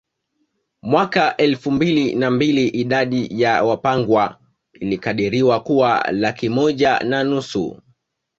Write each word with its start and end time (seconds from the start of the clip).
Mwaka 0.81 1.37
elfu 1.37 1.71
mbili 1.71 2.15
na 2.15 2.31
mbili 2.31 2.67
idadi 2.67 3.41
ya 3.41 3.63
Wapangwa 3.63 4.39
ilikadiriwa 4.73 5.59
kuwa 5.59 6.07
laki 6.11 6.49
moja 6.49 6.99
na 6.99 7.23
nusu 7.23 7.81